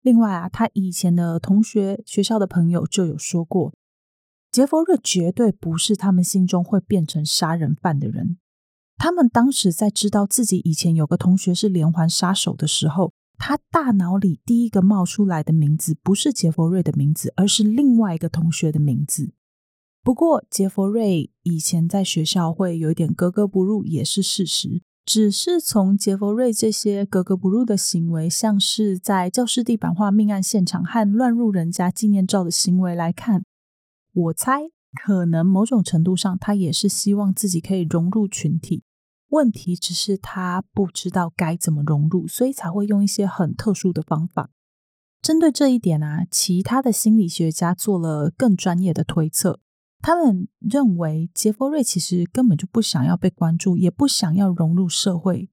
[0.01, 3.73] 另外啊，他以前的同学、学校的朋友就有说过，
[4.51, 8.37] 杰佛瑞绝对不是他们心中会变成杀人犯的人。
[8.97, 19.33] 他们当时在知道自己以前有个同学是连环杀手的时候，他大脑里第一个冒出来的名字不是杰佛瑞的名字，而是另外一个同学的名字。
[20.03, 24.81] 不过，杰佛瑞以前在学校会有一点格格不入，也是事实。
[25.05, 33.43] 只是从杰佛瑞这些格格不入的行为，像是在教室地板画命案现场和乱入人家纪念照的行为来看，
[34.13, 34.61] 我猜
[34.93, 38.83] 可能某种程度上，他也是希望自己可以融入群体。
[39.33, 44.51] 问题只是他不知道该怎么融入，所以才会用一些很特殊的方法。
[45.23, 49.59] 针对这一点啊，其他的心理学家做了更专业的推测。
[50.01, 55.49] 他们认为杰佛瑞其实根本就不想要被关注，也不想要融入社会。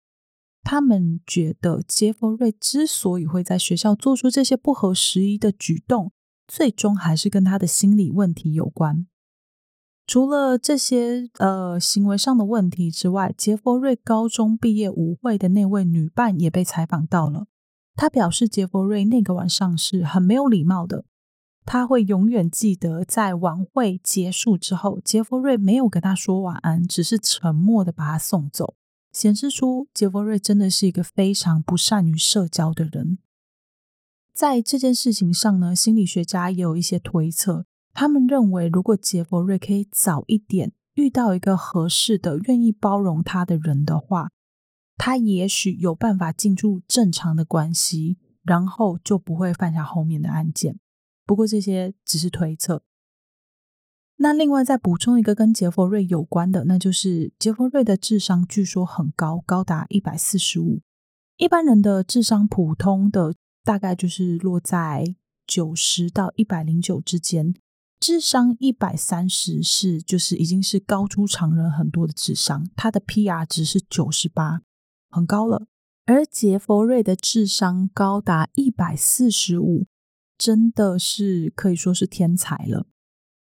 [0.63, 6.13] 他们觉得杰佛瑞之所以会在学校做出这些不合时宜的举动，
[6.47, 9.07] 最终还是跟他的心理问题有关。
[10.11, 17.47] 除了这些呃行为上的问题之外，杰佛瑞高中毕业舞会的那位女伴也被采访到了。
[17.95, 21.05] 她表示，杰佛瑞那个晚上是很没有礼貌的。
[21.65, 28.75] 她会永远记得，在晚会结束之后，杰佛瑞没有跟她说晚安，只是沉默的把她送走，
[29.13, 33.19] 显示出杰佛瑞真的是一个非常不善于社交的人。
[34.35, 37.67] 在这件事情上呢，心理学家也有一些推测。
[37.93, 44.31] 他们认为，如果杰佛瑞可以早一点遇到一个合适的、愿意包容他的人的话，
[44.97, 50.79] 他也许有办法进入正常的关系，然后就不会犯下后面的案件。
[51.27, 52.83] 不过这些只是推测。
[54.17, 60.83] 那另外再补充一个跟杰佛瑞有关的，那就是杰佛瑞的智商据说很高，高达一百四十五。
[61.39, 63.35] 一般人的智商普通的
[63.65, 65.17] 大概就是落在
[65.47, 67.55] 九十到一百零九之间。
[68.01, 74.63] 智商一百三十是就是已经是高出常人很多的智商，他的 PR 值是九十八，
[75.11, 75.67] 很高了。
[76.07, 79.85] 而杰佛瑞的智商高达一百四十五，
[80.39, 82.87] 真的是可以说是天才了。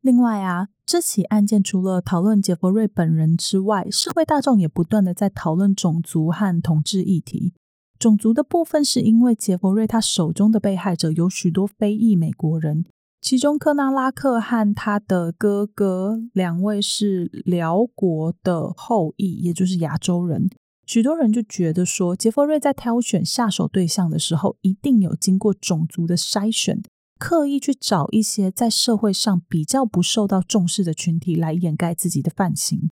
[0.00, 7.52] 另外啊，这起案件除了讨论杰佛瑞本人之外，社会大众也不断的在讨论种族和同志议题。
[7.98, 12.86] 种族的部分是因为杰佛瑞他手中的被害者有许多非裔美国人。
[13.20, 20.48] 其中，科纳拉克和他的哥哥两位是辽国的后裔，也就是亚洲人。
[20.86, 26.80] 许多人就觉得说，杰佛瑞在挑选下手对象的时候，一定有经过种族的筛选，
[27.18, 32.88] 刻意去找一些在社会上比较不受到重视的群体来掩盖自己的犯行。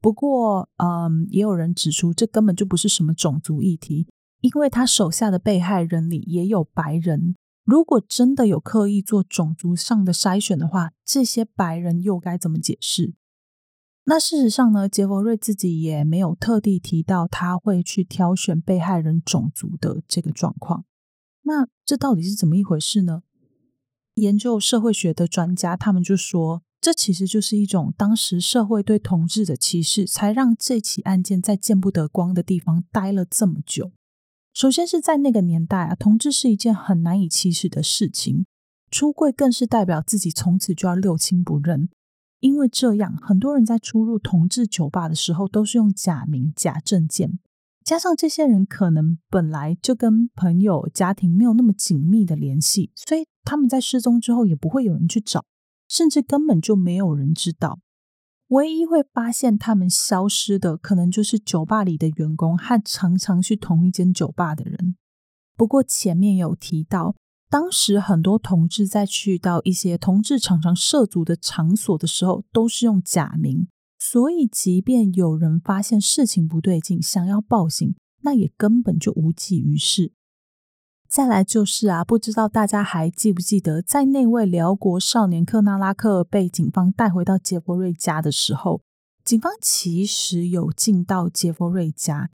[0.00, 4.06] 不过，嗯，也有人指出，这根本就不是什么种族议题，
[4.40, 7.34] 因为他手下的被害人里也有白人。
[7.64, 13.14] 如果真的有刻意做种族上的筛选的话，这些白人又该怎么解释？
[14.04, 20.84] 那事实上呢，杰佛瑞自己也没有特地提到他会去挑选被害人种族的这个状况。
[21.44, 23.22] 那这到底是怎么一回事呢？
[24.16, 33.92] 研究社会学的专家他们就说，这其实就是一种当时社会对同志的歧视，才让这起案件在见不得光的地方待了这么久。
[34.54, 38.46] 首先是在那个年代啊，同志是一件很难以启齿的事情，
[38.88, 41.88] 出柜更是代表自己从此就要六亲不认。
[42.38, 47.40] 因为这样，很多人在出入同志酒吧的时候都是用假名、假证件，
[47.84, 55.44] 加上这些人可能本来就跟朋友、家庭没有那么紧密的联系，所以他们在失踪之后也不会有人去找，
[55.88, 57.80] 甚至根本就没有人知道。
[58.48, 64.96] 唯一会发现他们消失的，可能就是酒吧里的员工和常常去同一间酒吧的人。
[65.56, 67.16] 不过前面有提到，
[67.48, 73.68] 当时很多同志在去到一些同志常常涉足的场所的时候，都是用假名，
[73.98, 80.12] 所以即便有人发现事情不对劲，想要报警，那也根本就无济于事。
[81.14, 88.82] 再来就是啊，不知道大家还记不记得，在那位辽国少年克纳拉克被警方带回到杰佛瑞家的时候，
[89.24, 92.30] 警方其实有进到杰佛瑞家，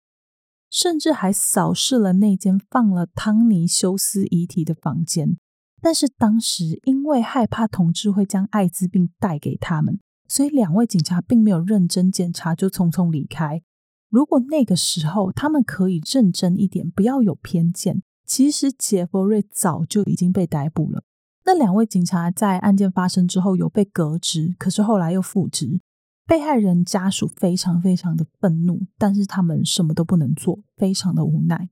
[0.71, 5.37] 甚至还扫视了那间放了汤尼休斯遗体的房间。
[5.83, 13.61] 但是当时因为害怕同志会将艾滋病带给他们，所以两位警察并没有认真检查就匆匆离开。
[14.09, 18.01] 如果那个时候他们可以认真一点，不要有偏见。
[18.31, 21.03] 其实杰佛瑞早就已经被逮捕了。
[21.45, 25.81] 那两位警察在案件发生之后有被革职，可是后来又复职。
[26.29, 31.71] 被害人家属非常非常的愤怒，但是他们什么都不能做，非常的无奈。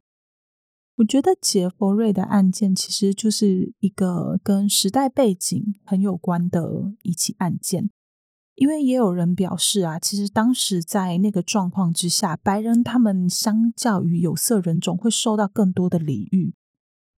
[0.96, 7.90] 我觉得杰佛瑞的案件其实就是一个跟时代背景很有关的一起案件。
[8.58, 16.54] 因为也有人表示啊，其实当时在那个状况之下，白人他们相较于有色人种会受到更多的礼遇，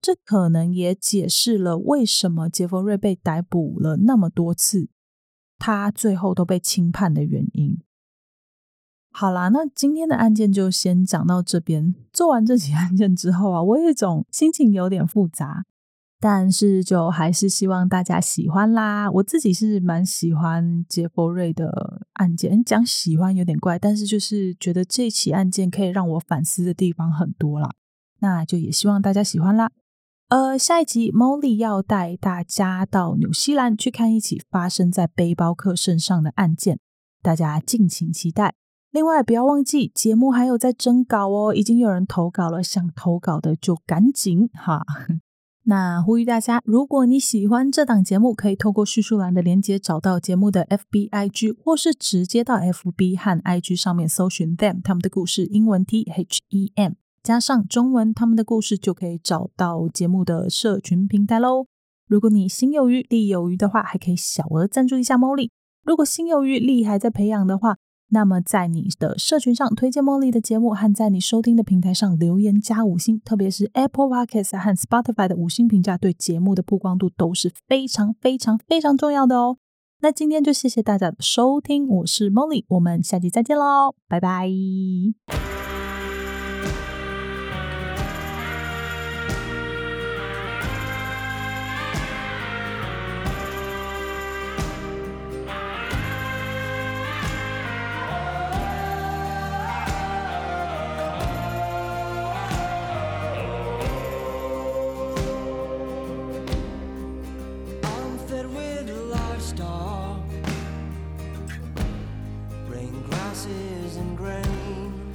[0.03, 4.91] 这可能也解释了为什么杰佛瑞被逮捕了那么多次，
[5.59, 7.80] 他最后都被轻判的原因。
[9.11, 11.95] 好啦，那今天的案件就先讲到这边。
[12.12, 15.64] 做完这起案件之后啊，我有一种心情有点复杂。
[16.22, 19.10] 但是，就还是希望大家喜欢啦。
[19.10, 27.70] 我自己是蛮喜欢杰佛瑞的案件，讲喜欢有点怪，但是就是觉得这起案件可以让我反思的地方很多啦。
[28.18, 29.70] 那就也希望大家喜欢啦。
[30.28, 36.78] 呃，下一集 Molly 要带大家到纽西兰去看一起发生在背包客身上的案件，
[37.22, 38.52] 大家敬请期待。
[38.90, 44.84] 另外，不要忘记节目还有在征稿哦，已经有人投稿了，想投稿的就赶紧哈。
[45.70, 61.66] 那呼吁大家，如果你喜欢这档节目，可以透过叙述栏的连接找到节目的 FB IG，或是直接到 FB 和 IG 上面搜寻 them 他们的故事，英文 T H E M 加上中文他们的故事，就可以找到节目的社群平台喽。
[62.08, 65.50] 如果你心有余力有余的话，还可以小额赞助一下 Molly。
[65.84, 67.76] 如果心有余力还在培养的话，
[68.11, 79.58] 那么，在你的社群上推荐茉莉的节目，和在你收听的平台上留言加五星，特别是 Apple Podcast 和 Spotify 的五星评价，对节目的曝光度都是非常非常非常重要的哦。
[80.02, 85.59] 那今天就谢谢大家的收听，我是茉莉我们下期再见喽，拜拜。
[113.32, 115.14] and grain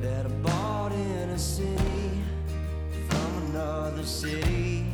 [0.00, 2.22] that I bought in a city
[3.06, 4.86] from another city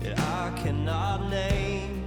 [0.00, 2.02] that I cannot name.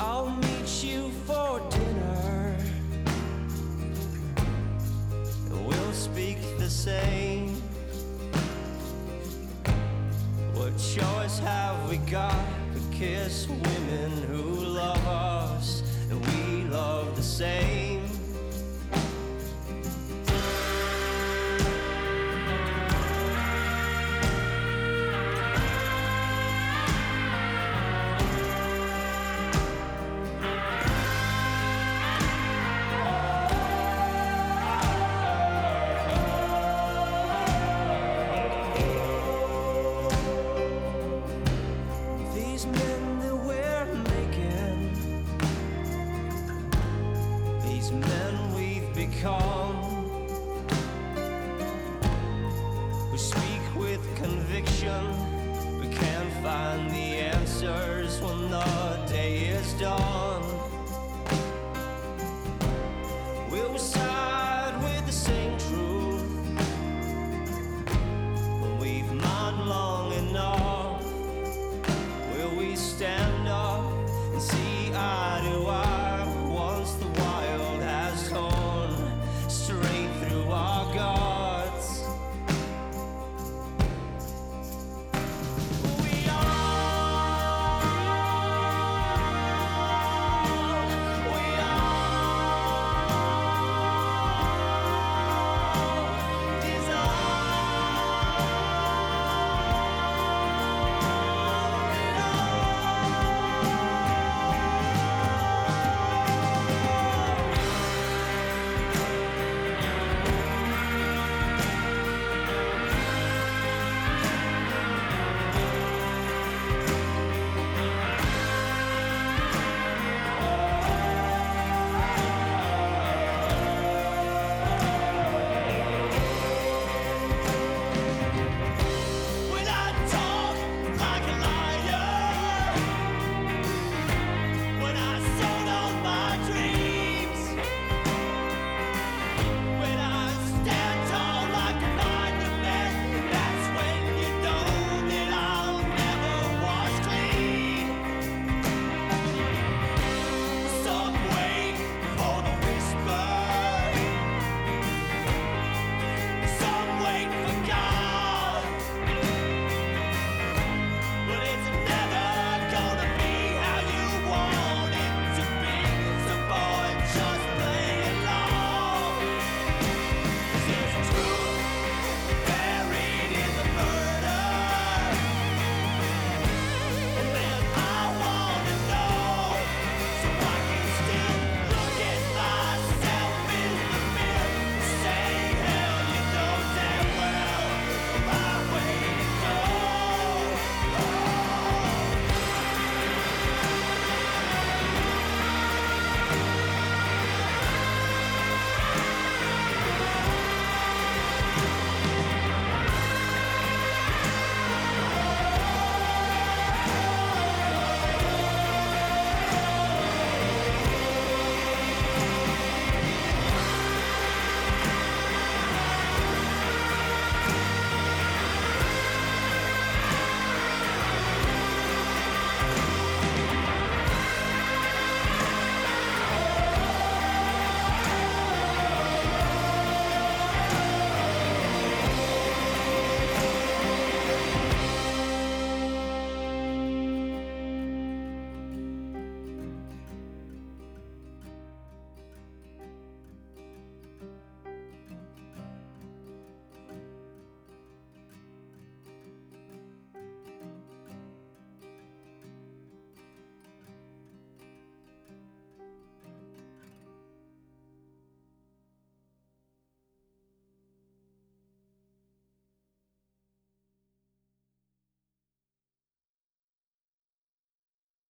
[0.00, 2.56] I'll meet you for dinner
[5.50, 7.48] and we'll speak the same.
[10.54, 12.62] What choice have we got?
[13.02, 13.91] kiss women
[17.32, 17.71] say.